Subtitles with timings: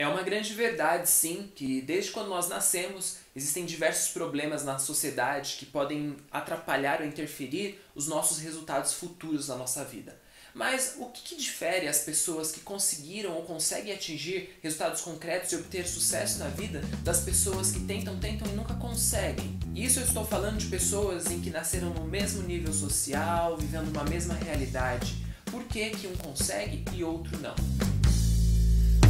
[0.00, 5.56] É uma grande verdade, sim, que desde quando nós nascemos existem diversos problemas na sociedade
[5.58, 10.16] que podem atrapalhar ou interferir os nossos resultados futuros na nossa vida.
[10.54, 15.56] Mas o que, que, difere as pessoas que conseguiram ou conseguem atingir resultados concretos e
[15.56, 19.58] obter sucesso na vida das pessoas que tentam, tentam e nunca conseguem?
[19.74, 24.04] Isso eu estou falando de pessoas em que nasceram no mesmo nível social, vivendo uma
[24.04, 25.16] mesma realidade.
[25.46, 27.87] Por que, que um consegue e outro não?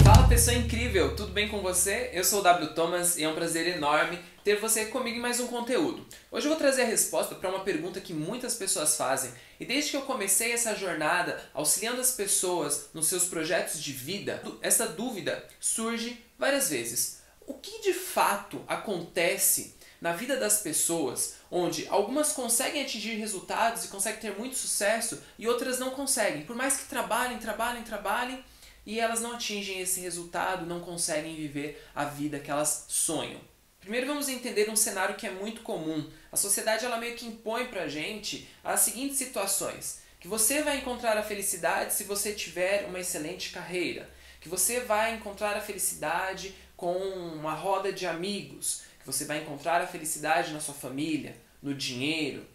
[0.09, 2.09] Fala pessoa incrível, tudo bem com você?
[2.14, 5.38] Eu sou o W Thomas e é um prazer enorme ter você comigo em mais
[5.38, 6.06] um conteúdo.
[6.32, 9.91] Hoje eu vou trazer a resposta para uma pergunta que muitas pessoas fazem e desde
[9.91, 15.46] que eu comecei essa jornada auxiliando as pessoas nos seus projetos de vida, essa dúvida
[15.60, 17.20] surge várias vezes.
[17.46, 23.88] O que de fato acontece na vida das pessoas, onde algumas conseguem atingir resultados e
[23.88, 28.43] conseguem ter muito sucesso e outras não conseguem, por mais que trabalhem, trabalhem, trabalhem
[28.87, 33.41] e elas não atingem esse resultado, não conseguem viver a vida que elas sonham.
[33.80, 36.09] Primeiro vamos entender um cenário que é muito comum.
[36.30, 41.16] A sociedade ela meio que impõe pra gente as seguintes situações: que você vai encontrar
[41.16, 46.96] a felicidade se você tiver uma excelente carreira, que você vai encontrar a felicidade com
[46.96, 52.46] uma roda de amigos, que você vai encontrar a felicidade na sua família, no dinheiro,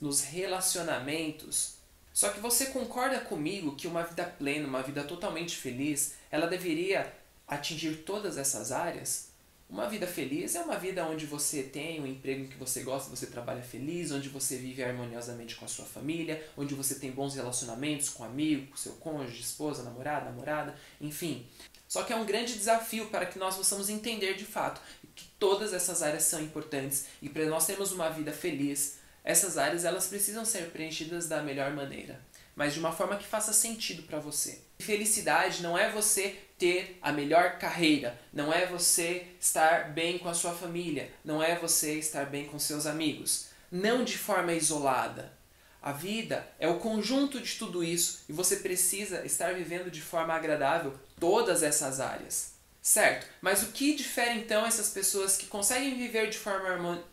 [0.00, 1.75] nos relacionamentos,
[2.16, 7.12] só que você concorda comigo que uma vida plena, uma vida totalmente feliz, ela deveria
[7.46, 9.28] atingir todas essas áreas?
[9.68, 13.26] Uma vida feliz é uma vida onde você tem um emprego que você gosta, você
[13.26, 18.08] trabalha feliz, onde você vive harmoniosamente com a sua família, onde você tem bons relacionamentos
[18.08, 21.46] com amigo, com seu cônjuge, esposa, namorada, namorada, enfim.
[21.86, 24.80] Só que é um grande desafio para que nós possamos entender de fato
[25.14, 29.84] que todas essas áreas são importantes e para nós termos uma vida feliz, essas áreas
[29.84, 32.20] elas precisam ser preenchidas da melhor maneira,
[32.54, 34.60] mas de uma forma que faça sentido para você.
[34.78, 40.34] Felicidade não é você ter a melhor carreira, não é você estar bem com a
[40.34, 45.36] sua família, não é você estar bem com seus amigos, não de forma isolada.
[45.82, 50.34] A vida é o conjunto de tudo isso e você precisa estar vivendo de forma
[50.34, 52.54] agradável todas essas áreas.
[52.80, 57.04] Certo, mas o que difere então essas pessoas que conseguem viver de forma harmônica?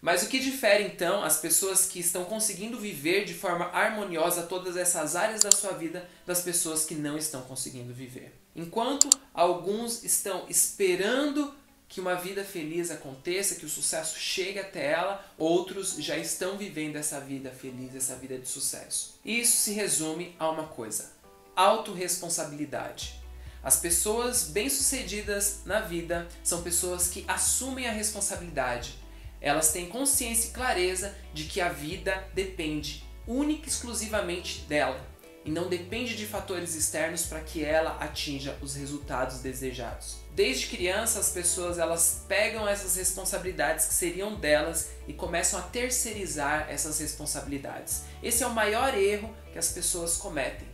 [0.00, 4.76] Mas o que difere então as pessoas que estão conseguindo viver de forma harmoniosa todas
[4.76, 8.32] essas áreas da sua vida das pessoas que não estão conseguindo viver?
[8.54, 11.52] Enquanto alguns estão esperando
[11.88, 16.96] que uma vida feliz aconteça, que o sucesso chegue até ela, outros já estão vivendo
[16.96, 19.18] essa vida feliz, essa vida de sucesso.
[19.24, 21.10] Isso se resume a uma coisa:
[21.56, 23.18] autorresponsabilidade.
[23.62, 28.96] As pessoas bem-sucedidas na vida são pessoas que assumem a responsabilidade
[29.40, 35.06] elas têm consciência e clareza de que a vida depende única e exclusivamente dela
[35.44, 40.18] e não depende de fatores externos para que ela atinja os resultados desejados.
[40.34, 46.66] Desde criança as pessoas elas pegam essas responsabilidades que seriam delas e começam a terceirizar
[46.68, 48.02] essas responsabilidades.
[48.22, 50.68] Esse é o maior erro que as pessoas cometem.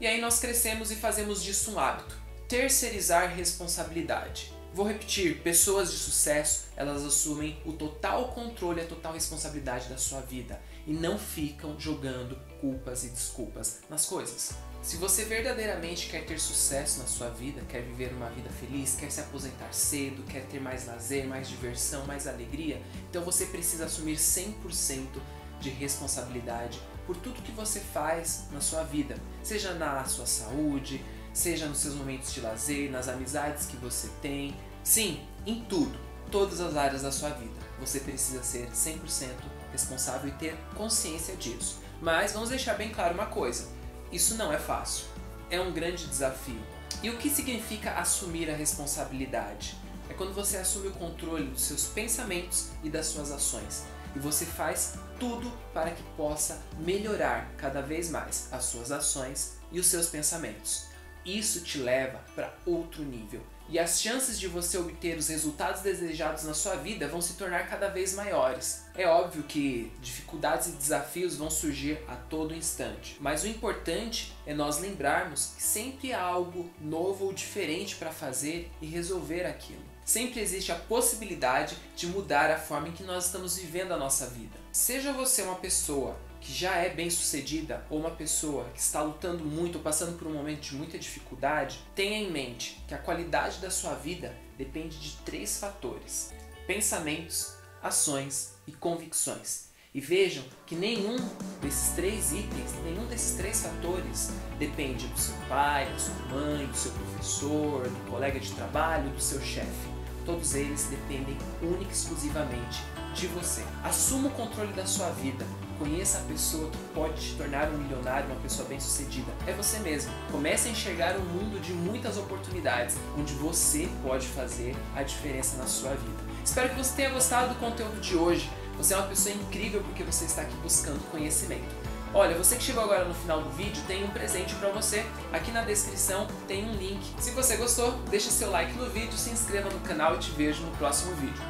[0.00, 2.16] E aí nós crescemos e fazemos disso um hábito,
[2.48, 4.52] terceirizar responsabilidade.
[4.72, 10.20] Vou repetir, pessoas de sucesso, elas assumem o total controle, a total responsabilidade da sua
[10.20, 14.52] vida e não ficam jogando culpas e desculpas nas coisas.
[14.80, 19.10] Se você verdadeiramente quer ter sucesso na sua vida, quer viver uma vida feliz, quer
[19.10, 24.16] se aposentar cedo, quer ter mais lazer, mais diversão, mais alegria, então você precisa assumir
[24.16, 25.20] 100%
[25.60, 31.66] de responsabilidade por tudo que você faz na sua vida, seja na sua saúde, seja
[31.66, 34.56] nos seus momentos de lazer, nas amizades que você tem.
[34.82, 35.98] Sim, em tudo,
[36.30, 37.60] todas as áreas da sua vida.
[37.80, 39.28] Você precisa ser 100%
[39.72, 41.80] responsável e ter consciência disso.
[42.00, 43.68] Mas vamos deixar bem claro uma coisa:
[44.12, 45.06] isso não é fácil.
[45.50, 46.60] É um grande desafio.
[47.02, 49.76] E o que significa assumir a responsabilidade?
[50.08, 53.84] É quando você assume o controle dos seus pensamentos e das suas ações.
[54.14, 59.78] E você faz tudo para que possa melhorar cada vez mais as suas ações e
[59.78, 60.89] os seus pensamentos.
[61.24, 66.42] Isso te leva para outro nível e as chances de você obter os resultados desejados
[66.42, 68.82] na sua vida vão se tornar cada vez maiores.
[68.96, 74.52] É óbvio que dificuldades e desafios vão surgir a todo instante, mas o importante é
[74.52, 79.84] nós lembrarmos que sempre há algo novo ou diferente para fazer e resolver aquilo.
[80.04, 84.26] Sempre existe a possibilidade de mudar a forma em que nós estamos vivendo a nossa
[84.26, 84.58] vida.
[84.72, 89.44] Seja você uma pessoa que já é bem sucedida ou uma pessoa que está lutando
[89.44, 93.58] muito ou passando por um momento de muita dificuldade, tenha em mente que a qualidade
[93.58, 96.32] da sua vida depende de três fatores:
[96.66, 99.70] pensamentos, ações e convicções.
[99.92, 101.16] E vejam que nenhum
[101.60, 106.76] desses três itens, nenhum desses três fatores depende do seu pai, da sua mãe, do
[106.76, 109.88] seu professor, do colega de trabalho, do seu chefe.
[110.24, 112.84] Todos eles dependem única e exclusivamente
[113.16, 113.64] de você.
[113.82, 115.44] Assuma o controle da sua vida.
[115.80, 119.32] Conheça a pessoa que pode te tornar um milionário, uma pessoa bem-sucedida.
[119.46, 120.12] É você mesmo.
[120.30, 125.66] Comece a enxergar um mundo de muitas oportunidades, onde você pode fazer a diferença na
[125.66, 126.22] sua vida.
[126.44, 128.50] Espero que você tenha gostado do conteúdo de hoje.
[128.76, 131.74] Você é uma pessoa incrível porque você está aqui buscando conhecimento.
[132.12, 135.06] Olha, você que chegou agora no final do vídeo, tem um presente para você.
[135.32, 137.00] Aqui na descrição tem um link.
[137.18, 140.62] Se você gostou, deixa seu like no vídeo, se inscreva no canal e te vejo
[140.62, 141.42] no próximo vídeo.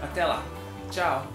[0.00, 0.42] Até lá!
[0.90, 1.26] Tchau!